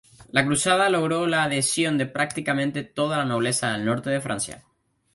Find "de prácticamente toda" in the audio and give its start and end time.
1.99-3.17